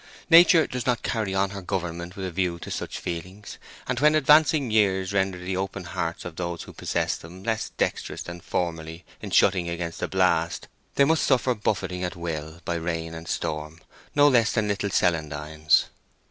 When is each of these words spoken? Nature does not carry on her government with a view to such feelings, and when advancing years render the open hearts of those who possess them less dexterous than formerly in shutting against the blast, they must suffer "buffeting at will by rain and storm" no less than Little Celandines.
Nature 0.31 0.65
does 0.65 0.87
not 0.87 1.03
carry 1.03 1.35
on 1.35 1.51
her 1.51 1.61
government 1.61 2.15
with 2.15 2.25
a 2.25 2.31
view 2.31 2.57
to 2.57 2.71
such 2.71 2.97
feelings, 2.97 3.59
and 3.85 3.99
when 3.99 4.15
advancing 4.15 4.71
years 4.71 5.13
render 5.13 5.37
the 5.37 5.55
open 5.55 5.83
hearts 5.83 6.25
of 6.25 6.35
those 6.37 6.63
who 6.63 6.73
possess 6.73 7.15
them 7.15 7.43
less 7.43 7.69
dexterous 7.77 8.23
than 8.23 8.39
formerly 8.41 9.05
in 9.21 9.29
shutting 9.29 9.69
against 9.69 9.99
the 9.99 10.07
blast, 10.07 10.67
they 10.95 11.03
must 11.05 11.23
suffer 11.23 11.53
"buffeting 11.53 12.03
at 12.03 12.15
will 12.15 12.61
by 12.65 12.73
rain 12.73 13.13
and 13.13 13.27
storm" 13.27 13.79
no 14.15 14.27
less 14.27 14.51
than 14.53 14.67
Little 14.67 14.89
Celandines. 14.89 15.85